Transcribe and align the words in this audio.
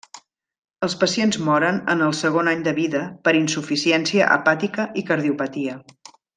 Els 0.87 0.95
pacients 1.03 1.37
moren 1.49 1.77
en 1.95 2.01
el 2.07 2.15
segon 2.21 2.49
any 2.55 2.65
de 2.69 2.75
vida 2.79 3.03
per 3.29 3.37
insuficiència 3.43 4.33
hepàtica 4.39 4.89
i 5.03 5.09
cardiopatia. 5.13 5.81